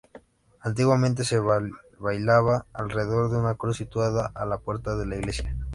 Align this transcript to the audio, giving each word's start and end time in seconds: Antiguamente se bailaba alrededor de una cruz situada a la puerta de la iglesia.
Antiguamente 0.61 1.23
se 1.23 1.37
bailaba 1.99 2.65
alrededor 2.73 3.29
de 3.29 3.37
una 3.37 3.53
cruz 3.53 3.77
situada 3.77 4.31
a 4.33 4.47
la 4.47 4.57
puerta 4.57 4.95
de 4.95 5.05
la 5.05 5.17
iglesia. 5.17 5.55